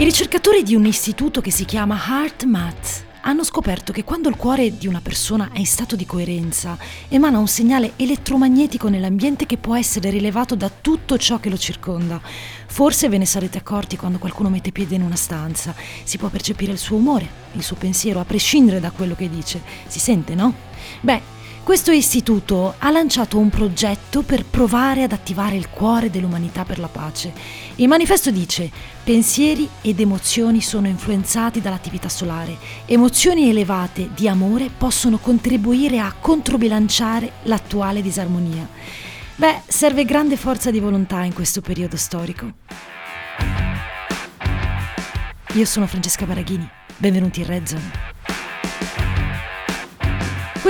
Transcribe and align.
I 0.00 0.04
ricercatori 0.04 0.62
di 0.62 0.74
un 0.74 0.86
istituto 0.86 1.42
che 1.42 1.50
si 1.50 1.66
chiama 1.66 1.94
HeartMath 1.94 3.04
hanno 3.20 3.44
scoperto 3.44 3.92
che 3.92 4.02
quando 4.02 4.30
il 4.30 4.36
cuore 4.36 4.78
di 4.78 4.86
una 4.86 5.02
persona 5.02 5.50
è 5.52 5.58
in 5.58 5.66
stato 5.66 5.94
di 5.94 6.06
coerenza, 6.06 6.78
emana 7.08 7.36
un 7.36 7.46
segnale 7.46 7.92
elettromagnetico 7.96 8.88
nell'ambiente 8.88 9.44
che 9.44 9.58
può 9.58 9.76
essere 9.76 10.08
rilevato 10.08 10.54
da 10.54 10.70
tutto 10.70 11.18
ciò 11.18 11.38
che 11.38 11.50
lo 11.50 11.58
circonda. 11.58 12.18
Forse 12.66 13.10
ve 13.10 13.18
ne 13.18 13.26
sarete 13.26 13.58
accorti 13.58 13.98
quando 13.98 14.16
qualcuno 14.16 14.48
mette 14.48 14.72
piede 14.72 14.94
in 14.94 15.02
una 15.02 15.16
stanza. 15.16 15.74
Si 16.02 16.16
può 16.16 16.28
percepire 16.28 16.72
il 16.72 16.78
suo 16.78 16.96
umore, 16.96 17.28
il 17.52 17.62
suo 17.62 17.76
pensiero, 17.76 18.20
a 18.20 18.24
prescindere 18.24 18.80
da 18.80 18.92
quello 18.92 19.14
che 19.14 19.28
dice. 19.28 19.60
Si 19.86 19.98
sente, 19.98 20.34
no? 20.34 20.54
Beh, 21.02 21.20
questo 21.62 21.92
istituto 21.92 22.74
ha 22.78 22.90
lanciato 22.90 23.38
un 23.38 23.48
progetto 23.48 24.22
per 24.22 24.44
provare 24.44 25.02
ad 25.02 25.12
attivare 25.12 25.56
il 25.56 25.68
cuore 25.68 26.10
dell'umanità 26.10 26.64
per 26.64 26.78
la 26.78 26.88
pace. 26.88 27.32
Il 27.76 27.86
manifesto 27.86 28.30
dice: 28.30 28.70
pensieri 29.04 29.68
ed 29.80 30.00
emozioni 30.00 30.60
sono 30.60 30.88
influenzati 30.88 31.60
dall'attività 31.60 32.08
solare. 32.08 32.56
Emozioni 32.86 33.48
elevate 33.48 34.10
di 34.14 34.26
amore 34.26 34.70
possono 34.76 35.18
contribuire 35.18 36.00
a 36.00 36.12
controbilanciare 36.18 37.32
l'attuale 37.44 38.02
disarmonia. 38.02 38.68
Beh, 39.36 39.60
serve 39.66 40.04
grande 40.04 40.36
forza 40.36 40.70
di 40.70 40.80
volontà 40.80 41.22
in 41.22 41.32
questo 41.32 41.60
periodo 41.60 41.96
storico. 41.96 42.52
Io 45.54 45.64
sono 45.64 45.86
Francesca 45.86 46.26
Baraghini, 46.26 46.68
benvenuti 46.96 47.40
in 47.40 47.46
Red 47.46 47.66
Zone. 47.66 48.09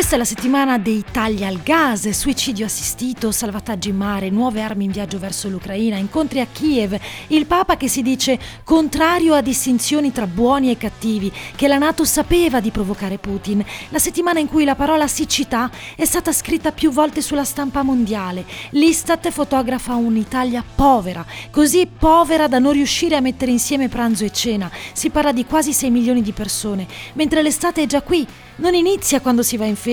Questa 0.01 0.17
è 0.17 0.19
la 0.19 0.25
settimana 0.25 0.79
dei 0.79 1.05
tagli 1.13 1.45
al 1.45 1.61
gas, 1.63 2.09
suicidio 2.09 2.65
assistito, 2.65 3.31
salvataggi 3.31 3.91
in 3.91 3.97
mare, 3.97 4.31
nuove 4.31 4.63
armi 4.63 4.87
in 4.87 4.93
viaggio 4.93 5.19
verso 5.19 5.51
l'Ucraina, 5.51 5.99
incontri 5.99 6.41
a 6.41 6.47
Kiev, 6.51 6.99
il 7.27 7.45
Papa 7.45 7.77
che 7.77 7.87
si 7.87 8.01
dice 8.01 8.39
contrario 8.65 9.35
a 9.35 9.43
distinzioni 9.43 10.11
tra 10.11 10.27
buoni 10.27 10.71
e 10.71 10.79
cattivi, 10.79 11.31
che 11.55 11.69
la 11.69 11.77
Nato 11.77 12.07
sapeva 12.07 12.61
di 12.61 12.71
provocare 12.71 13.19
Putin, 13.19 13.63
la 13.91 13.99
settimana 13.99 14.39
in 14.39 14.49
cui 14.49 14.65
la 14.65 14.75
parola 14.75 15.07
siccità 15.07 15.71
è 15.95 16.07
stata 16.07 16.33
scritta 16.33 16.73
più 16.73 16.91
volte 16.91 17.21
sulla 17.21 17.45
stampa 17.45 17.83
mondiale. 17.83 18.47
L'Istat 18.71 19.29
fotografa 19.29 19.97
un'Italia 19.97 20.65
povera, 20.75 21.27
così 21.51 21.87
povera 21.87 22.49
da 22.49 22.59
non 22.59 22.73
riuscire 22.73 23.17
a 23.17 23.21
mettere 23.21 23.51
insieme 23.51 23.91
pranzo 23.91 24.25
e 24.25 24.33
cena. 24.33 24.71
Si 24.95 25.11
parla 25.11 25.33
di 25.33 25.45
quasi 25.45 25.75
6 25.75 25.91
milioni 25.91 26.23
di 26.23 26.33
persone, 26.33 26.87
mentre 27.13 27.43
l'estate 27.43 27.83
è 27.83 27.87
già 27.87 28.01
qui 28.01 28.27
non 28.61 28.75
inizia 28.75 29.21
quando 29.23 29.43
si 29.43 29.57
va 29.57 29.65
in 29.65 29.75
ferie 29.75 29.90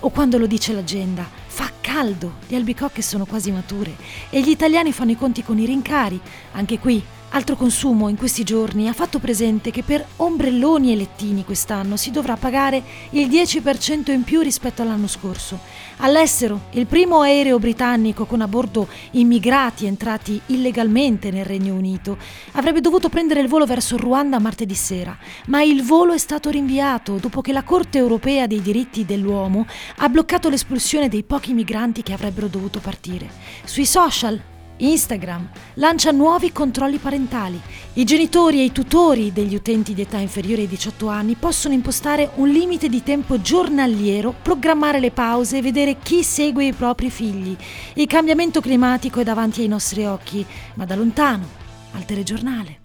o 0.00 0.10
quando 0.10 0.38
lo 0.38 0.46
dice 0.46 0.72
l'agenda. 0.72 1.28
Fa 1.46 1.70
caldo, 1.80 2.34
le 2.48 2.56
albicocche 2.56 3.02
sono 3.02 3.26
quasi 3.26 3.50
mature 3.50 3.96
e 4.30 4.40
gli 4.40 4.50
italiani 4.50 4.92
fanno 4.92 5.10
i 5.10 5.16
conti 5.16 5.42
con 5.42 5.58
i 5.58 5.66
rincari. 5.66 6.20
Anche 6.52 6.78
qui 6.78 7.02
Altro 7.32 7.54
consumo 7.54 8.08
in 8.08 8.16
questi 8.16 8.42
giorni 8.42 8.88
ha 8.88 8.92
fatto 8.92 9.20
presente 9.20 9.70
che 9.70 9.84
per 9.84 10.04
ombrelloni 10.16 10.92
e 10.92 10.96
lettini 10.96 11.44
quest'anno 11.44 11.96
si 11.96 12.10
dovrà 12.10 12.36
pagare 12.36 12.82
il 13.10 13.28
10% 13.28 14.10
in 14.10 14.24
più 14.24 14.40
rispetto 14.40 14.82
all'anno 14.82 15.06
scorso. 15.06 15.60
All'estero, 15.98 16.62
il 16.70 16.86
primo 16.86 17.20
aereo 17.20 17.60
britannico 17.60 18.24
con 18.24 18.40
a 18.40 18.48
bordo 18.48 18.88
immigrati 19.12 19.86
entrati 19.86 20.40
illegalmente 20.46 21.30
nel 21.30 21.44
Regno 21.44 21.74
Unito 21.74 22.18
avrebbe 22.52 22.80
dovuto 22.80 23.08
prendere 23.08 23.40
il 23.40 23.48
volo 23.48 23.64
verso 23.64 23.96
Ruanda 23.96 24.40
martedì 24.40 24.74
sera, 24.74 25.16
ma 25.46 25.62
il 25.62 25.84
volo 25.84 26.12
è 26.12 26.18
stato 26.18 26.50
rinviato 26.50 27.18
dopo 27.18 27.42
che 27.42 27.52
la 27.52 27.62
Corte 27.62 27.98
europea 27.98 28.48
dei 28.48 28.60
diritti 28.60 29.04
dell'uomo 29.04 29.66
ha 29.98 30.08
bloccato 30.08 30.48
l'espulsione 30.48 31.08
dei 31.08 31.22
pochi 31.22 31.52
migranti 31.52 32.02
che 32.02 32.12
avrebbero 32.12 32.48
dovuto 32.48 32.80
partire. 32.80 33.30
Sui 33.62 33.86
social 33.86 34.49
Instagram 34.80 35.48
lancia 35.74 36.10
nuovi 36.10 36.52
controlli 36.52 36.98
parentali. 36.98 37.60
I 37.94 38.04
genitori 38.04 38.60
e 38.60 38.64
i 38.64 38.72
tutori 38.72 39.32
degli 39.32 39.54
utenti 39.54 39.94
di 39.94 40.02
età 40.02 40.18
inferiore 40.18 40.62
ai 40.62 40.68
18 40.68 41.08
anni 41.08 41.34
possono 41.34 41.74
impostare 41.74 42.30
un 42.36 42.48
limite 42.48 42.88
di 42.88 43.02
tempo 43.02 43.40
giornaliero, 43.40 44.34
programmare 44.42 45.00
le 45.00 45.10
pause 45.10 45.58
e 45.58 45.62
vedere 45.62 45.98
chi 46.02 46.22
segue 46.22 46.66
i 46.66 46.72
propri 46.72 47.10
figli. 47.10 47.56
Il 47.94 48.06
cambiamento 48.06 48.60
climatico 48.60 49.20
è 49.20 49.24
davanti 49.24 49.62
ai 49.62 49.68
nostri 49.68 50.04
occhi, 50.04 50.44
ma 50.74 50.84
da 50.84 50.94
lontano, 50.94 51.46
al 51.92 52.04
telegiornale. 52.04 52.78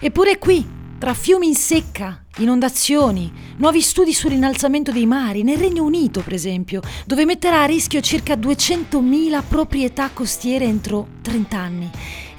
Eppure 0.00 0.38
qui, 0.38 0.66
tra 0.98 1.12
fiumi 1.12 1.48
in 1.48 1.54
secca, 1.54 2.24
inondazioni, 2.38 3.30
nuovi 3.56 3.80
studi 3.80 4.12
sull'innalzamento 4.12 4.92
dei 4.92 5.06
mari, 5.06 5.42
nel 5.42 5.58
Regno 5.58 5.84
Unito 5.84 6.22
per 6.22 6.32
esempio, 6.32 6.80
dove 7.06 7.24
metterà 7.24 7.62
a 7.62 7.66
rischio 7.66 8.00
circa 8.00 8.34
200.000 8.34 9.42
proprietà 9.46 10.10
costiere 10.12 10.64
entro 10.64 11.06
30 11.22 11.58
anni. 11.58 11.90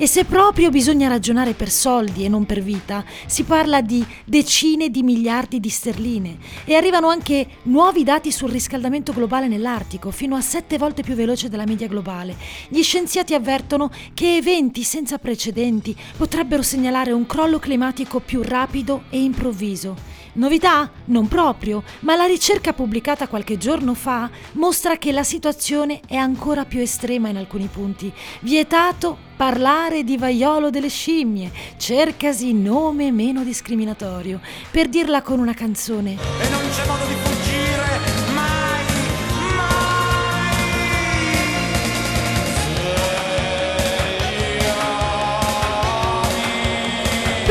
E 0.02 0.08
se 0.08 0.24
proprio 0.24 0.70
bisogna 0.70 1.10
ragionare 1.10 1.54
per 1.54 1.70
soldi 1.70 2.24
e 2.24 2.30
non 2.30 2.46
per 2.46 2.62
vita, 2.62 3.04
si 3.26 3.44
parla 3.44 3.82
di 3.82 4.06
decine 4.24 4.90
di 4.90 5.04
miliardi 5.04 5.60
di 5.60 5.68
sterline. 5.68 6.38
E 6.64 6.76
arrivano 6.76 7.10
anche 7.10 7.46
nuovi 7.64 8.06
dati 8.06 8.32
sul 8.32 8.50
riscaldamento 8.50 9.12
globale 9.12 9.50
nell'Artico, 9.50 10.12
fino 10.12 10.38
a 10.38 10.42
sette 10.42 10.78
volte 10.78 11.04
più 11.04 11.16
veloce 11.16 11.50
della 11.50 11.66
media 11.66 11.88
globale. 11.88 12.38
Gli 12.70 12.82
scienziati 12.82 13.34
avvertono 13.34 13.92
che 14.14 14.38
eventi 14.38 14.84
senza 14.84 15.18
precedenti 15.18 15.94
potrebbero 16.16 16.62
segnalare 16.62 17.12
un 17.12 17.26
crollo 17.26 17.60
climatico 17.60 18.22
più 18.22 18.42
rapido 18.42 19.04
e 19.10 19.22
improvviso 19.22 19.89
caso. 19.90 20.18
Novità? 20.34 20.90
Non 21.06 21.28
proprio, 21.28 21.84
ma 22.02 22.16
la 22.16 22.26
ricerca 22.26 22.74
pubblicata 22.74 23.28
qualche 23.28 23.58
giorno 23.58 23.94
fa 23.94 24.30
mostra 24.54 24.98
che 24.98 25.12
la 25.12 25.24
situazione 25.24 26.02
è 26.08 26.16
ancora 26.16 26.66
più 26.66 26.80
estrema 26.80 27.30
in 27.30 27.38
alcuni 27.38 27.68
punti. 27.68 28.12
Vietato 28.42 29.18
parlare 29.36 30.04
di 30.04 30.18
vaiolo 30.18 30.70
delle 30.70 30.90
scimmie, 30.90 31.52
cercasi 31.78 32.54
nome 32.54 33.12
meno 33.12 33.44
discriminatorio, 33.44 34.40
per 34.72 34.88
dirla 34.88 35.22
con 35.22 35.40
una 35.40 35.54
canzone. 35.54 36.12
E 36.12 36.50
non 36.50 36.62
c'è 36.70 36.86
modo 36.86 37.06
di 37.06 37.29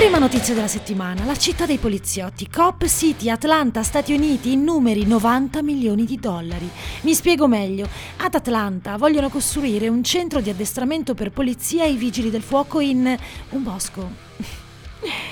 Prima 0.09 0.25
notizia 0.25 0.55
della 0.55 0.69
settimana, 0.69 1.27
la 1.27 1.37
città 1.37 1.67
dei 1.67 1.77
poliziotti, 1.77 2.49
Cop 2.49 2.87
City, 2.87 3.29
Atlanta, 3.29 3.83
Stati 3.83 4.15
Uniti, 4.15 4.53
in 4.53 4.65
numeri 4.65 5.05
90 5.05 5.61
milioni 5.61 6.07
di 6.07 6.17
dollari. 6.17 6.67
Mi 7.03 7.13
spiego 7.13 7.47
meglio, 7.47 7.87
ad 8.17 8.35
Atlanta 8.35 8.97
vogliono 8.97 9.29
costruire 9.29 9.87
un 9.87 10.03
centro 10.03 10.41
di 10.41 10.49
addestramento 10.49 11.13
per 11.13 11.31
polizia 11.31 11.85
e 11.85 11.93
vigili 11.93 12.31
del 12.31 12.41
fuoco 12.41 12.81
in 12.81 13.15
un 13.51 13.63
bosco. 13.63 14.11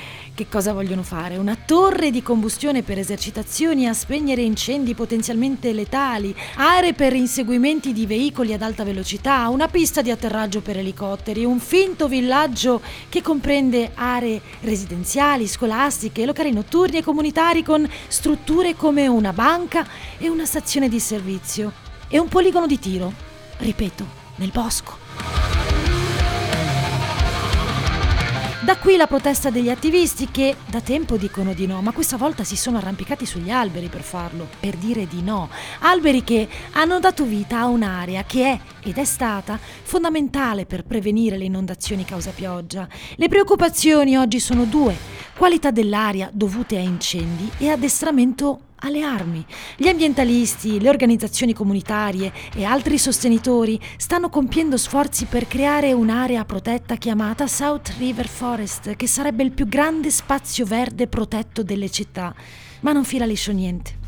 Che 0.36 0.48
cosa 0.50 0.74
vogliono 0.74 1.02
fare? 1.02 1.38
Una 1.38 1.56
torre 1.56 2.10
di 2.10 2.22
combustione 2.22 2.82
per 2.82 2.98
esercitazioni 2.98 3.88
a 3.88 3.94
spegnere 3.94 4.42
incendi 4.42 4.92
potenzialmente 4.92 5.72
letali, 5.72 6.36
aree 6.56 6.92
per 6.92 7.14
inseguimenti 7.14 7.94
di 7.94 8.04
veicoli 8.04 8.52
ad 8.52 8.60
alta 8.60 8.84
velocità, 8.84 9.48
una 9.48 9.66
pista 9.66 10.02
di 10.02 10.10
atterraggio 10.10 10.60
per 10.60 10.76
elicotteri, 10.76 11.46
un 11.46 11.58
finto 11.58 12.06
villaggio 12.06 12.82
che 13.08 13.22
comprende 13.22 13.92
aree 13.94 14.42
residenziali, 14.60 15.46
scolastiche, 15.46 16.26
locali 16.26 16.52
notturni 16.52 16.98
e 16.98 17.02
comunitari 17.02 17.62
con 17.62 17.88
strutture 18.06 18.76
come 18.76 19.06
una 19.06 19.32
banca 19.32 19.86
e 20.18 20.28
una 20.28 20.44
stazione 20.44 20.90
di 20.90 21.00
servizio 21.00 21.72
e 22.08 22.18
un 22.18 22.28
poligono 22.28 22.66
di 22.66 22.78
tiro. 22.78 23.10
Ripeto, 23.56 24.06
nel 24.34 24.50
bosco. 24.52 25.05
Da 28.66 28.78
qui 28.78 28.96
la 28.96 29.06
protesta 29.06 29.48
degli 29.48 29.70
attivisti 29.70 30.28
che 30.28 30.56
da 30.66 30.80
tempo 30.80 31.16
dicono 31.16 31.52
di 31.52 31.68
no, 31.68 31.80
ma 31.82 31.92
questa 31.92 32.16
volta 32.16 32.42
si 32.42 32.56
sono 32.56 32.78
arrampicati 32.78 33.24
sugli 33.24 33.48
alberi 33.48 33.86
per 33.86 34.02
farlo, 34.02 34.48
per 34.58 34.74
dire 34.74 35.06
di 35.06 35.22
no. 35.22 35.48
Alberi 35.82 36.24
che 36.24 36.48
hanno 36.72 36.98
dato 36.98 37.22
vita 37.22 37.60
a 37.60 37.66
un'area 37.66 38.24
che 38.24 38.44
è 38.50 38.60
ed 38.82 38.98
è 38.98 39.04
stata 39.04 39.56
fondamentale 39.56 40.66
per 40.66 40.82
prevenire 40.82 41.38
le 41.38 41.44
inondazioni 41.44 42.04
causa 42.04 42.32
pioggia. 42.32 42.88
Le 43.14 43.28
preoccupazioni 43.28 44.16
oggi 44.16 44.40
sono 44.40 44.64
due: 44.64 44.96
qualità 45.36 45.70
dell'aria 45.70 46.28
dovute 46.32 46.76
a 46.76 46.80
incendi 46.80 47.48
e 47.58 47.70
addestramento 47.70 48.62
alle 48.86 49.02
armi. 49.02 49.44
Gli 49.76 49.88
ambientalisti, 49.88 50.80
le 50.80 50.88
organizzazioni 50.88 51.52
comunitarie 51.52 52.32
e 52.54 52.64
altri 52.64 52.98
sostenitori 52.98 53.78
stanno 53.96 54.28
compiendo 54.28 54.76
sforzi 54.76 55.26
per 55.26 55.46
creare 55.46 55.92
un'area 55.92 56.44
protetta 56.44 56.96
chiamata 56.96 57.46
South 57.46 57.94
River 57.98 58.28
Forest, 58.28 58.96
che 58.96 59.06
sarebbe 59.06 59.42
il 59.42 59.52
più 59.52 59.66
grande 59.66 60.10
spazio 60.10 60.64
verde 60.64 61.06
protetto 61.06 61.62
delle 61.62 61.90
città, 61.90 62.34
ma 62.80 62.92
non 62.92 63.04
fila 63.04 63.26
liscio 63.26 63.52
niente. 63.52 64.04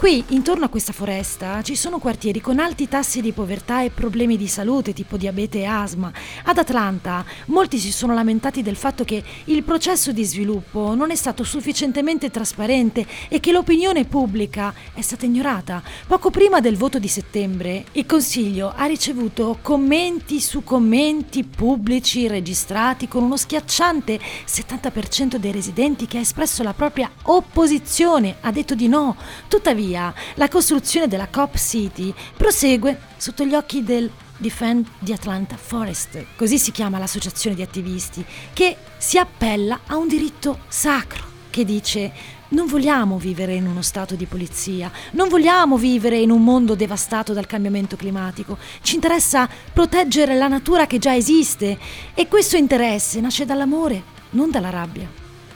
Qui, 0.00 0.24
intorno 0.28 0.64
a 0.64 0.68
questa 0.68 0.94
foresta, 0.94 1.60
ci 1.60 1.76
sono 1.76 1.98
quartieri 1.98 2.40
con 2.40 2.58
alti 2.58 2.88
tassi 2.88 3.20
di 3.20 3.32
povertà 3.32 3.82
e 3.82 3.90
problemi 3.90 4.38
di 4.38 4.46
salute 4.46 4.94
tipo 4.94 5.18
diabete 5.18 5.58
e 5.58 5.66
asma. 5.66 6.10
Ad 6.44 6.56
Atlanta 6.56 7.22
molti 7.48 7.76
si 7.76 7.92
sono 7.92 8.14
lamentati 8.14 8.62
del 8.62 8.76
fatto 8.76 9.04
che 9.04 9.22
il 9.44 9.62
processo 9.62 10.10
di 10.12 10.24
sviluppo 10.24 10.94
non 10.94 11.10
è 11.10 11.14
stato 11.14 11.44
sufficientemente 11.44 12.30
trasparente 12.30 13.06
e 13.28 13.40
che 13.40 13.52
l'opinione 13.52 14.06
pubblica 14.06 14.72
è 14.94 15.02
stata 15.02 15.26
ignorata. 15.26 15.82
Poco 16.06 16.30
prima 16.30 16.60
del 16.60 16.78
voto 16.78 16.98
di 16.98 17.08
settembre, 17.08 17.84
il 17.92 18.06
Consiglio 18.06 18.72
ha 18.74 18.86
ricevuto 18.86 19.58
commenti 19.60 20.40
su 20.40 20.64
commenti 20.64 21.44
pubblici 21.44 22.26
registrati 22.26 23.06
con 23.06 23.22
uno 23.22 23.36
schiacciante 23.36 24.18
70% 24.48 25.36
dei 25.36 25.52
residenti 25.52 26.06
che 26.06 26.16
ha 26.16 26.22
espresso 26.22 26.62
la 26.62 26.72
propria 26.72 27.10
opposizione, 27.24 28.36
ha 28.40 28.50
detto 28.50 28.74
di 28.74 28.88
no. 28.88 29.14
Tuttavia, 29.46 29.88
Tuttavia, 29.90 30.14
la 30.34 30.48
costruzione 30.48 31.08
della 31.08 31.26
Cop 31.26 31.56
City 31.56 32.14
prosegue 32.36 33.00
sotto 33.16 33.44
gli 33.44 33.54
occhi 33.54 33.82
del 33.82 34.08
Defend 34.36 34.86
the 35.00 35.12
Atlanta 35.12 35.56
Forest, 35.56 36.26
così 36.36 36.58
si 36.58 36.70
chiama 36.70 36.98
l'associazione 36.98 37.56
di 37.56 37.62
attivisti, 37.62 38.24
che 38.52 38.76
si 38.98 39.18
appella 39.18 39.80
a 39.86 39.96
un 39.96 40.06
diritto 40.06 40.60
sacro, 40.68 41.24
che 41.50 41.64
dice 41.64 42.12
non 42.50 42.66
vogliamo 42.66 43.18
vivere 43.18 43.54
in 43.54 43.66
uno 43.66 43.82
stato 43.82 44.14
di 44.14 44.26
polizia, 44.26 44.90
non 45.12 45.28
vogliamo 45.28 45.76
vivere 45.76 46.18
in 46.18 46.30
un 46.30 46.42
mondo 46.42 46.76
devastato 46.76 47.32
dal 47.32 47.46
cambiamento 47.46 47.96
climatico, 47.96 48.58
ci 48.82 48.94
interessa 48.94 49.48
proteggere 49.72 50.36
la 50.36 50.48
natura 50.48 50.86
che 50.86 50.98
già 50.98 51.16
esiste 51.16 51.76
e 52.14 52.28
questo 52.28 52.56
interesse 52.56 53.20
nasce 53.20 53.44
dall'amore, 53.44 54.02
non 54.30 54.52
dalla 54.52 54.70
rabbia. 54.70 55.08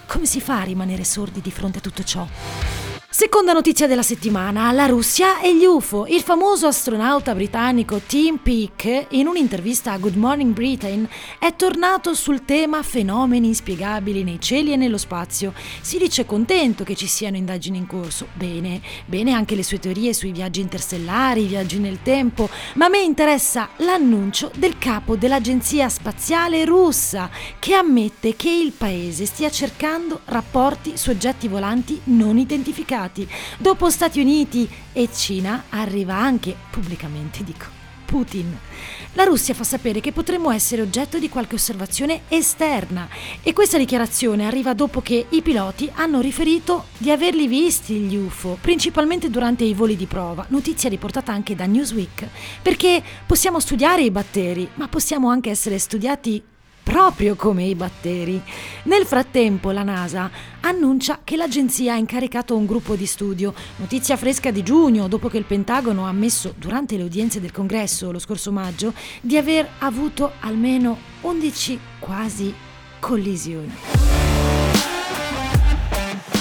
Come 0.07 0.27
si 0.27 0.41
fa 0.41 0.61
a 0.61 0.65
rimanere 0.65 1.05
sordi 1.05 1.41
di 1.41 1.51
fronte 1.53 1.79
a 1.79 1.81
tutto 1.81 2.03
ciò? 2.03 2.84
Seconda 3.16 3.52
notizia 3.52 3.87
della 3.87 4.02
settimana, 4.02 4.72
la 4.72 4.87
Russia 4.87 5.40
e 5.40 5.56
gli 5.56 5.64
UFO. 5.64 6.05
Il 6.08 6.22
famoso 6.22 6.66
astronauta 6.66 7.32
britannico 7.32 8.00
Tim 8.05 8.38
Peake, 8.38 9.06
in 9.11 9.28
un'intervista 9.28 9.93
a 9.93 9.99
Good 9.99 10.16
Morning 10.16 10.52
Britain, 10.52 11.08
è 11.38 11.55
tornato 11.55 12.12
sul 12.14 12.44
tema 12.44 12.82
fenomeni 12.82 13.46
inspiegabili 13.46 14.25
nei 14.25 14.40
cieli 14.40 14.72
e 14.72 14.76
nello 14.76 14.99
spazio. 14.99 15.55
Si 15.81 15.96
dice 15.96 16.26
contento 16.26 16.82
che 16.82 16.96
ci 16.96 17.06
siano 17.06 17.37
indagini 17.37 17.78
in 17.78 17.87
corso. 17.87 18.26
Bene, 18.32 18.82
bene 19.06 19.31
anche 19.31 19.55
le 19.55 19.62
sue 19.62 19.78
teorie 19.78 20.12
sui 20.12 20.32
viaggi 20.32 20.61
interstellari, 20.61 21.44
i 21.44 21.46
viaggi 21.46 21.78
nel 21.78 22.02
tempo, 22.02 22.49
ma 22.75 22.87
a 22.87 22.88
me 22.88 23.00
interessa 23.00 23.69
l'annuncio 23.76 24.50
del 24.56 24.76
capo 24.76 25.14
dell'agenzia 25.14 25.88
spaziale 25.88 26.64
russa, 26.64 27.31
che 27.61 27.75
ammette 27.75 28.34
che 28.34 28.50
il 28.50 28.72
paese 28.72 29.25
stia 29.25 29.50
cercando 29.50 30.22
rapporti 30.25 30.96
su 30.96 31.11
oggetti 31.11 31.46
volanti 31.46 32.00
non 32.06 32.38
identificati 32.38 33.02
stati. 33.05 33.29
Dopo 33.59 33.91
Stati 33.91 34.21
Uniti 34.21 34.69
e 34.93 35.09
Cina 35.12 35.65
arriva 35.71 36.15
anche, 36.15 36.56
pubblicamente 36.71 37.45
dico, 37.45 37.83
Putin. 38.05 38.56
La 39.15 39.25
Russia 39.25 39.55
fa 39.55 39.65
sapere 39.65 40.01
che 40.01 40.12
potremmo 40.12 40.51
essere 40.51 40.83
oggetto 40.83 41.19
di 41.19 41.29
qualche 41.29 41.55
osservazione 41.55 42.23
esterna 42.29 43.09
e 43.43 43.53
questa 43.53 43.79
dichiarazione 43.79 44.47
arriva 44.47 44.75
dopo 44.75 45.01
che 45.01 45.27
i 45.29 45.43
piloti 45.43 45.91
hanno 45.95 46.21
riferito 46.21 46.87
di 46.99 47.11
averli 47.11 47.47
visti 47.47 47.95
gli 47.95 48.17
UFO, 48.17 48.59
principalmente 48.61 49.31
durante 49.31 49.65
i 49.65 49.75
voli 49.75 49.97
di 49.97 50.07
prova, 50.07 50.45
notizia 50.49 50.89
riportata 50.89 51.33
anche 51.33 51.55
da 51.55 51.67
Newsweek, 51.67 52.29
perché 52.62 53.03
possiamo 53.27 53.61
studiare 53.61 54.03
i 54.03 54.11
batteri, 54.11 54.69
ma 54.75 54.89
possiamo 54.89 55.29
anche 55.29 55.50
essere 55.50 55.79
studiati 55.79 56.43
proprio 56.85 57.35
come 57.35 57.65
i 57.65 57.75
batteri. 57.75 58.41
Nel 58.85 59.05
frattempo 59.07 59.73
la 59.73 59.83
NASA 59.83 60.31
annuncia 60.61 61.21
che 61.25 61.37
l'agenzia 61.37 61.95
ha 61.95 61.97
incaricato 61.97 62.55
un 62.57 62.67
gruppo 62.67 62.95
di 62.95 63.07
studio, 63.07 63.53
notizia 63.77 64.17
fresca 64.17 64.53
di 64.53 64.63
giugno, 64.63 65.09
dopo 65.09 65.29
che 65.29 65.39
il 65.39 65.45
Pentagono 65.45 66.05
ha 66.05 66.11
ammesso 66.11 66.55
durante 66.57 66.97
le 66.97 67.03
udienze 67.03 67.41
del 67.41 67.51
Congresso 67.51 68.13
lo 68.13 68.21
scorso 68.21 68.53
maggio 68.53 68.93
di 69.21 69.37
aver 69.37 69.69
avuto 69.79 70.33
almeno 70.41 70.97
11 71.23 71.81
quasi 71.99 72.55
collisioni. 73.01 74.13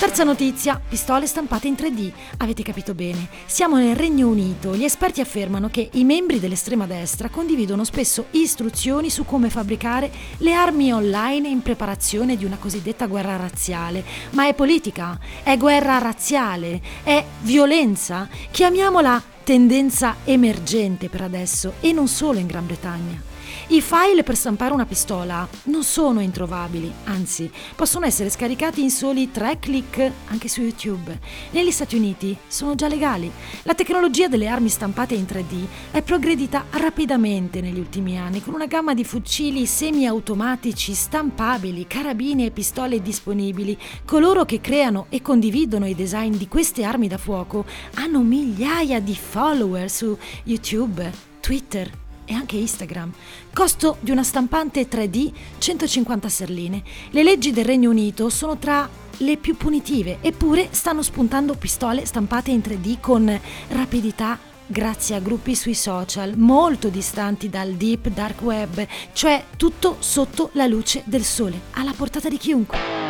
Terza 0.03 0.25
notizia, 0.25 0.81
pistole 0.85 1.25
stampate 1.25 1.69
in 1.69 1.75
3D. 1.75 2.11
Avete 2.39 2.61
capito 2.61 2.93
bene, 2.93 3.29
siamo 3.45 3.77
nel 3.77 3.95
Regno 3.95 4.27
Unito. 4.27 4.75
Gli 4.75 4.83
esperti 4.83 5.21
affermano 5.21 5.69
che 5.69 5.91
i 5.93 6.03
membri 6.03 6.41
dell'estrema 6.41 6.85
destra 6.85 7.29
condividono 7.29 7.85
spesso 7.85 8.25
istruzioni 8.31 9.09
su 9.09 9.23
come 9.23 9.49
fabbricare 9.49 10.11
le 10.39 10.53
armi 10.53 10.91
online 10.91 11.47
in 11.47 11.61
preparazione 11.61 12.35
di 12.35 12.43
una 12.43 12.57
cosiddetta 12.57 13.07
guerra 13.07 13.37
razziale. 13.37 14.03
Ma 14.31 14.45
è 14.45 14.53
politica, 14.53 15.17
è 15.41 15.55
guerra 15.55 15.99
razziale, 15.99 16.81
è 17.01 17.23
violenza. 17.39 18.27
Chiamiamola 18.51 19.23
tendenza 19.45 20.17
emergente 20.25 21.07
per 21.07 21.21
adesso 21.21 21.75
e 21.79 21.93
non 21.93 22.09
solo 22.09 22.39
in 22.39 22.47
Gran 22.47 22.65
Bretagna. 22.65 23.32
I 23.67 23.81
file 23.81 24.23
per 24.23 24.35
stampare 24.35 24.73
una 24.73 24.85
pistola 24.85 25.47
non 25.63 25.83
sono 25.83 26.19
introvabili, 26.19 26.91
anzi, 27.05 27.49
possono 27.75 28.05
essere 28.05 28.29
scaricati 28.29 28.83
in 28.83 28.91
soli 28.91 29.31
tre 29.31 29.57
clic 29.57 30.11
anche 30.27 30.49
su 30.49 30.61
YouTube. 30.61 31.17
Negli 31.51 31.71
Stati 31.71 31.95
Uniti 31.95 32.37
sono 32.45 32.75
già 32.75 32.89
legali. 32.89 33.31
La 33.63 33.73
tecnologia 33.73 34.27
delle 34.27 34.49
armi 34.49 34.67
stampate 34.67 35.15
in 35.15 35.23
3D 35.23 35.65
è 35.91 36.01
progredita 36.01 36.65
rapidamente 36.71 37.61
negli 37.61 37.79
ultimi 37.79 38.19
anni 38.19 38.43
con 38.43 38.53
una 38.53 38.65
gamma 38.65 38.93
di 38.93 39.05
fucili 39.05 39.65
semiautomatici 39.65 40.93
stampabili, 40.93 41.87
carabine 41.87 42.47
e 42.47 42.51
pistole 42.51 43.01
disponibili. 43.01 43.77
Coloro 44.03 44.43
che 44.43 44.59
creano 44.59 45.05
e 45.07 45.21
condividono 45.21 45.87
i 45.87 45.95
design 45.95 46.35
di 46.35 46.49
queste 46.49 46.83
armi 46.83 47.07
da 47.07 47.17
fuoco 47.17 47.65
hanno 47.95 48.19
migliaia 48.19 48.99
di 48.99 49.15
follower 49.15 49.89
su 49.89 50.17
YouTube, 50.43 51.09
Twitter 51.39 52.01
e 52.25 52.33
anche 52.33 52.57
Instagram. 52.57 53.11
Costo 53.53 53.97
di 53.99 54.11
una 54.11 54.23
stampante 54.23 54.87
3D 54.87 55.31
150 55.57 56.29
sterline. 56.29 56.83
Le 57.11 57.23
leggi 57.23 57.51
del 57.51 57.65
Regno 57.65 57.89
Unito 57.89 58.29
sono 58.29 58.57
tra 58.57 58.89
le 59.17 59.37
più 59.37 59.55
punitive, 59.55 60.17
eppure 60.21 60.69
stanno 60.71 61.01
spuntando 61.01 61.55
pistole 61.55 62.05
stampate 62.05 62.51
in 62.51 62.59
3D 62.59 62.99
con 62.99 63.39
rapidità 63.69 64.39
grazie 64.65 65.15
a 65.15 65.19
gruppi 65.19 65.55
sui 65.55 65.75
social 65.75 66.37
molto 66.37 66.89
distanti 66.89 67.49
dal 67.49 67.73
deep 67.73 68.07
dark 68.09 68.41
web, 68.41 68.85
cioè 69.13 69.43
tutto 69.57 69.97
sotto 69.99 70.49
la 70.53 70.65
luce 70.65 71.03
del 71.05 71.23
sole, 71.23 71.59
alla 71.71 71.93
portata 71.95 72.29
di 72.29 72.37
chiunque. 72.37 73.02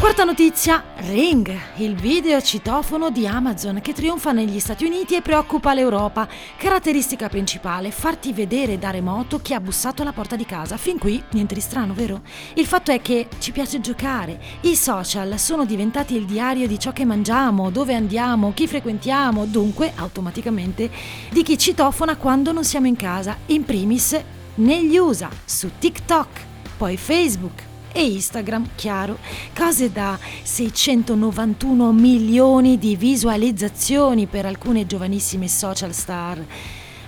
Quarta 0.00 0.24
notizia, 0.24 0.82
Ring, 1.10 1.54
il 1.76 1.94
video 1.94 2.40
citofono 2.40 3.10
di 3.10 3.26
Amazon 3.26 3.82
che 3.82 3.92
trionfa 3.92 4.32
negli 4.32 4.58
Stati 4.58 4.86
Uniti 4.86 5.14
e 5.14 5.20
preoccupa 5.20 5.74
l'Europa. 5.74 6.26
Caratteristica 6.56 7.28
principale, 7.28 7.90
farti 7.90 8.32
vedere 8.32 8.78
da 8.78 8.88
remoto 8.88 9.40
chi 9.40 9.52
ha 9.52 9.60
bussato 9.60 10.00
alla 10.00 10.14
porta 10.14 10.36
di 10.36 10.46
casa. 10.46 10.78
Fin 10.78 10.98
qui 10.98 11.22
niente 11.32 11.52
di 11.52 11.60
strano, 11.60 11.92
vero? 11.92 12.22
Il 12.54 12.64
fatto 12.64 12.90
è 12.90 13.02
che 13.02 13.28
ci 13.40 13.52
piace 13.52 13.82
giocare. 13.82 14.40
I 14.62 14.74
social 14.74 15.38
sono 15.38 15.66
diventati 15.66 16.16
il 16.16 16.24
diario 16.24 16.66
di 16.66 16.78
ciò 16.78 16.92
che 16.92 17.04
mangiamo, 17.04 17.68
dove 17.68 17.92
andiamo, 17.94 18.54
chi 18.54 18.66
frequentiamo, 18.66 19.44
dunque 19.44 19.92
automaticamente 19.94 20.90
di 21.30 21.42
chi 21.42 21.58
citofona 21.58 22.16
quando 22.16 22.52
non 22.52 22.64
siamo 22.64 22.86
in 22.86 22.96
casa. 22.96 23.36
In 23.46 23.64
primis 23.64 24.18
negli 24.54 24.96
USA, 24.96 25.28
su 25.44 25.70
TikTok, 25.78 26.40
poi 26.78 26.96
Facebook 26.96 27.68
e 27.92 28.04
Instagram, 28.04 28.70
chiaro, 28.74 29.18
cose 29.54 29.90
da 29.90 30.18
691 30.42 31.92
milioni 31.92 32.78
di 32.78 32.96
visualizzazioni 32.96 34.26
per 34.26 34.46
alcune 34.46 34.86
giovanissime 34.86 35.48
social 35.48 35.92
star. 35.92 36.44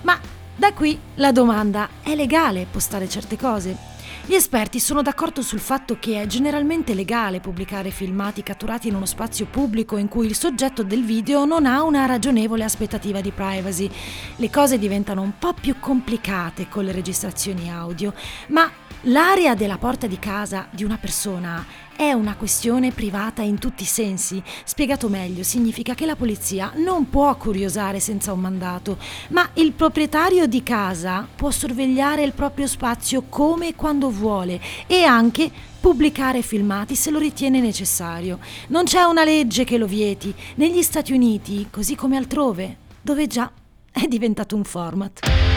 Ma 0.03 0.19
da 0.55 0.73
qui 0.73 0.99
la 1.15 1.33
domanda, 1.33 1.89
è 2.03 2.15
legale 2.15 2.67
postare 2.71 3.09
certe 3.09 3.37
cose? 3.37 3.91
Gli 4.25 4.35
esperti 4.35 4.79
sono 4.79 5.03
d'accordo 5.03 5.43
sul 5.43 5.59
fatto 5.59 5.97
che 5.99 6.23
è 6.23 6.27
generalmente 6.27 6.95
legale 6.95 7.41
pubblicare 7.41 7.91
filmati 7.91 8.45
catturati 8.45 8.87
in 8.87 8.95
uno 8.95 9.05
spazio 9.05 9.47
pubblico 9.47 9.97
in 9.97 10.07
cui 10.07 10.27
il 10.27 10.37
soggetto 10.37 10.85
del 10.85 11.05
video 11.05 11.45
non 11.45 11.67
ha 11.67 11.83
una 11.83 12.07
ragionevole 12.07 12.63
aspettativa 12.63 13.21
di 13.21 13.33
privacy. 13.33 13.91
Le 14.37 14.49
cose 14.49 14.79
diventano 14.79 15.23
un 15.23 15.33
po' 15.41 15.55
più 15.55 15.75
complicate 15.81 16.69
con 16.69 16.85
le 16.85 16.93
registrazioni 16.93 17.69
audio, 17.69 18.15
ma 18.49 18.71
L'area 19.07 19.57
della 19.57 19.79
porta 19.79 20.07
di 20.07 20.21
casa 20.21 20.69
di 20.71 20.85
una 20.85 20.97
persona 20.97 21.67
è 21.97 22.13
una 22.13 22.37
questione 22.37 22.93
privata 22.93 23.43
in 23.43 23.59
tutti 23.59 23.83
i 23.83 23.87
sensi. 23.87 24.41
Spiegato 24.63 25.09
meglio, 25.09 25.43
significa 25.43 25.95
che 25.95 26.07
la 26.07 26.15
polizia 26.15 26.71
non 26.77 27.11
può 27.11 27.35
curiosare 27.35 27.99
senza 27.99 28.33
un 28.33 28.39
mandato, 28.39 28.99
ma 29.31 29.51
il 29.55 29.73
proprietario 29.73 30.47
di 30.47 30.63
casa 30.63 31.27
può 31.35 31.51
sorvegliare 31.51 32.23
il 32.23 32.33
proprio 32.33 32.69
spazio 32.69 33.25
come 33.29 33.69
e 33.69 33.75
quando 33.75 34.09
vuole 34.09 34.61
e 34.87 35.03
anche 35.03 35.51
pubblicare 35.81 36.41
filmati 36.43 36.95
se 36.95 37.11
lo 37.11 37.19
ritiene 37.19 37.61
necessario. 37.61 38.39
Non 38.69 38.85
c'è 38.85 39.03
una 39.03 39.25
legge 39.25 39.65
che 39.65 39.79
lo 39.79 39.87
vieti, 39.87 40.33
negli 40.55 40.83
Stati 40.83 41.13
Uniti, 41.13 41.67
così 41.71 41.97
come 41.97 42.17
altrove, 42.17 42.77
dove 43.01 43.27
già 43.27 43.51
è 43.91 44.07
diventato 44.07 44.55
un 44.55 44.63
format. 44.63 45.52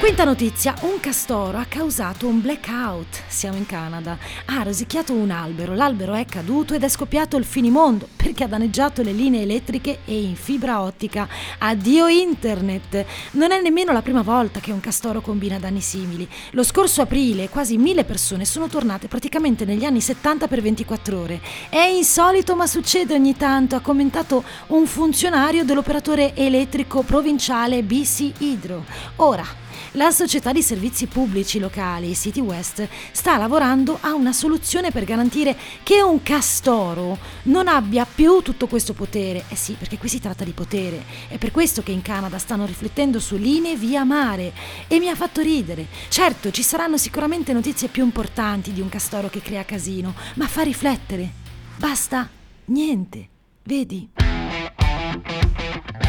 Quinta 0.00 0.22
notizia, 0.22 0.76
un 0.82 1.00
castoro 1.00 1.58
ha 1.58 1.66
causato 1.68 2.28
un 2.28 2.40
blackout. 2.40 3.24
Siamo 3.26 3.56
in 3.56 3.66
Canada. 3.66 4.16
Ha 4.44 4.62
rosicchiato 4.62 5.12
un 5.12 5.32
albero, 5.32 5.74
l'albero 5.74 6.14
è 6.14 6.24
caduto 6.24 6.72
ed 6.72 6.84
è 6.84 6.88
scoppiato 6.88 7.36
il 7.36 7.44
finimondo 7.44 8.08
perché 8.14 8.44
ha 8.44 8.46
danneggiato 8.46 9.02
le 9.02 9.10
linee 9.10 9.42
elettriche 9.42 9.98
e 10.04 10.22
in 10.22 10.36
fibra 10.36 10.82
ottica. 10.82 11.26
Addio 11.58 12.06
internet! 12.06 13.04
Non 13.32 13.50
è 13.50 13.60
nemmeno 13.60 13.90
la 13.92 14.00
prima 14.00 14.22
volta 14.22 14.60
che 14.60 14.70
un 14.70 14.78
castoro 14.78 15.20
combina 15.20 15.58
danni 15.58 15.80
simili. 15.80 16.28
Lo 16.52 16.62
scorso 16.62 17.02
aprile 17.02 17.48
quasi 17.48 17.76
mille 17.76 18.04
persone 18.04 18.44
sono 18.44 18.68
tornate 18.68 19.08
praticamente 19.08 19.64
negli 19.64 19.84
anni 19.84 20.00
70 20.00 20.46
per 20.46 20.62
24 20.62 21.20
ore. 21.20 21.40
È 21.68 21.82
insolito 21.82 22.54
ma 22.54 22.68
succede 22.68 23.14
ogni 23.14 23.36
tanto, 23.36 23.74
ha 23.74 23.80
commentato 23.80 24.44
un 24.68 24.86
funzionario 24.86 25.64
dell'operatore 25.64 26.36
elettrico 26.36 27.02
provinciale 27.02 27.82
BC 27.82 28.32
Hydro. 28.38 28.84
Ora, 29.16 29.66
la 29.98 30.12
società 30.12 30.52
di 30.52 30.62
servizi 30.62 31.06
pubblici 31.06 31.58
locali, 31.58 32.14
City 32.14 32.38
West, 32.38 32.86
sta 33.10 33.36
lavorando 33.36 33.98
a 34.00 34.14
una 34.14 34.32
soluzione 34.32 34.92
per 34.92 35.02
garantire 35.02 35.56
che 35.82 36.00
un 36.02 36.22
castoro 36.22 37.18
non 37.44 37.66
abbia 37.66 38.06
più 38.06 38.40
tutto 38.40 38.68
questo 38.68 38.92
potere. 38.92 39.44
Eh 39.48 39.56
sì, 39.56 39.72
perché 39.72 39.98
qui 39.98 40.08
si 40.08 40.20
tratta 40.20 40.44
di 40.44 40.52
potere. 40.52 41.02
È 41.26 41.36
per 41.36 41.50
questo 41.50 41.82
che 41.82 41.90
in 41.90 42.00
Canada 42.00 42.38
stanno 42.38 42.64
riflettendo 42.64 43.18
su 43.18 43.36
linee 43.36 43.74
via 43.74 44.04
mare. 44.04 44.52
E 44.86 45.00
mi 45.00 45.08
ha 45.08 45.16
fatto 45.16 45.40
ridere. 45.40 45.88
Certo, 46.08 46.52
ci 46.52 46.62
saranno 46.62 46.96
sicuramente 46.96 47.52
notizie 47.52 47.88
più 47.88 48.04
importanti 48.04 48.72
di 48.72 48.80
un 48.80 48.88
castoro 48.88 49.28
che 49.28 49.42
crea 49.42 49.64
casino, 49.64 50.14
ma 50.34 50.46
fa 50.46 50.62
riflettere. 50.62 51.28
Basta 51.76 52.28
niente. 52.66 53.28
Vedi? 53.64 54.27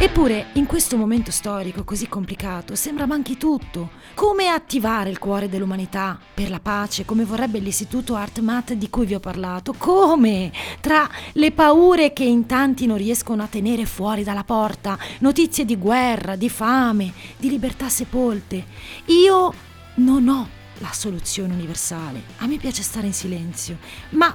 Eppure, 0.02 0.46
in 0.54 0.66
questo 0.66 0.96
momento 0.96 1.30
storico 1.30 1.84
così 1.84 2.08
complicato, 2.08 2.74
sembra 2.74 3.06
manchi 3.06 3.36
tutto. 3.36 3.90
Come 4.14 4.48
attivare 4.48 5.10
il 5.10 5.20
cuore 5.20 5.50
dell'umanità 5.50 6.18
per 6.34 6.50
la 6.50 6.62
pace, 6.62 7.04
come 7.04 7.26
vorrebbe 7.26 7.60
l'istituto 7.60 8.16
ArtMat 8.16 8.76
di 8.76 8.90
cui 8.90 9.06
vi 9.06 9.16
ho 9.16 9.20
parlato? 9.20 9.76
Come? 9.78 10.54
Tra 10.80 11.06
le 11.34 11.52
paure 11.52 12.14
che 12.14 12.24
in 12.24 12.46
tanti 12.46 12.86
non 12.86 12.96
riescono 12.96 13.44
a 13.44 13.48
tenere 13.48 13.86
fuori 13.86 14.24
dalla 14.24 14.46
porta, 14.46 14.98
notizie 15.20 15.66
di 15.66 15.76
guerra, 15.76 16.38
di 16.38 16.48
fame, 16.48 17.12
di 17.36 17.50
libertà 17.50 17.90
sepolte. 17.90 18.66
Io 19.08 19.54
non 19.96 20.30
ho 20.30 20.48
la 20.78 20.94
soluzione 20.94 21.54
universale. 21.54 22.24
A 22.38 22.48
me 22.48 22.56
piace 22.56 22.84
stare 22.84 23.08
in 23.08 23.14
silenzio. 23.14 23.78
Ma 24.12 24.34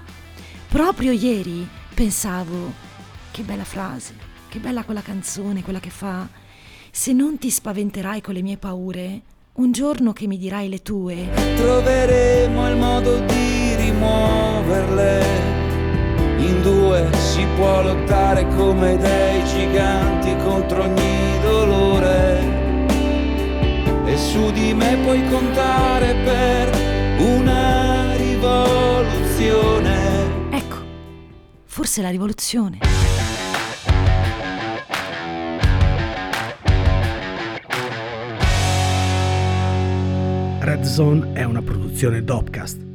proprio 0.69 1.13
ieri 1.13 1.67
pensavo, 1.95 2.71
che 3.31 3.41
bella 3.41 3.65
frase 3.65 4.24
che 4.55 4.61
bella 4.61 4.85
quella 4.85 5.03
canzone, 5.03 5.65
quella 5.65 5.81
che 5.81 5.91
fa 5.91 6.29
Se 6.93 7.13
non 7.13 7.39
ti 7.39 7.51
spaventerai 7.51 8.21
con 8.21 8.35
le 8.35 8.43
mie 8.43 8.57
paure, 8.57 9.23
un 9.55 9.73
giorno 9.73 10.13
che 10.13 10.29
mi 10.29 10.39
dirai 10.39 10.69
le 10.69 10.81
tue, 10.81 11.29
troveremo 11.57 12.71
il 12.71 12.77
modo 12.77 13.19
di 13.19 13.75
rimuoverle. 13.75 15.25
In 16.39 16.63
due 16.63 17.11
si 17.15 17.45
può 17.57 17.83
lottare 17.83 18.47
come 18.55 18.97
dei 18.97 19.45
giganti 19.45 20.37
contro 20.45 20.85
ogni 20.85 21.41
dolore. 21.43 22.53
E 24.07 24.17
su 24.17 24.53
di 24.53 24.73
me 24.73 24.97
puoi 25.03 25.29
contare 25.31 26.15
per 26.23 26.71
una 27.19 28.15
rivoluzione. 28.15 29.97
Ecco, 30.51 30.77
forse 31.65 32.03
la 32.03 32.11
rivoluzione. 32.11 33.04
Zone 40.95 41.33
è 41.33 41.43
una 41.43 41.61
produzione 41.61 42.23
Dopcast 42.23 42.94